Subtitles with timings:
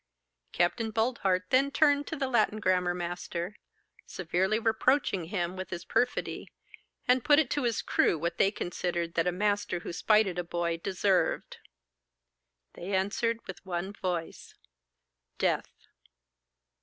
[0.51, 0.79] Capt.
[0.79, 3.55] Boldheart then turned to the Latin grammar master,
[4.07, 6.51] severely reproaching him with his perfidy,
[7.07, 10.43] and put it to his crew what they considered that a master who spited a
[10.43, 11.57] boy deserved.
[12.73, 14.55] They answered with one voice,
[15.37, 15.85] 'Death.